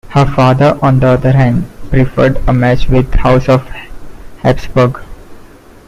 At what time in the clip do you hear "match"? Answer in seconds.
2.53-2.89